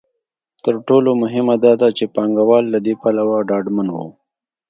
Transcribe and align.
تر 0.63 0.75
ټولو 0.87 1.09
مهمه 1.21 1.55
دا 1.65 1.73
ده 1.81 1.89
چې 1.97 2.05
پانګوال 2.15 2.63
له 2.73 2.79
دې 2.85 2.93
پلوه 3.01 3.37
ډاډمن 3.49 3.87
وو. 3.95 4.07